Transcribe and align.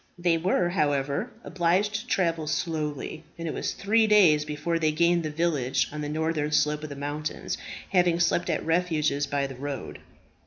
They 0.17 0.35
were, 0.35 0.69
however, 0.69 1.29
obliged 1.43 1.93
to 1.93 2.07
travel 2.07 2.47
slowly, 2.47 3.23
and 3.37 3.47
it 3.47 3.53
was 3.53 3.73
three 3.73 4.07
days 4.07 4.45
before 4.45 4.79
they 4.79 4.91
gained 4.91 5.21
the 5.21 5.29
village 5.29 5.87
on 5.91 6.01
the 6.01 6.09
northern 6.09 6.51
slope 6.51 6.81
of 6.81 6.89
the 6.89 6.95
mountains, 6.95 7.55
having 7.89 8.19
slept 8.19 8.49
at 8.49 8.65
refuges 8.65 9.27
by 9.27 9.45
the 9.45 9.53
road. 9.55 9.99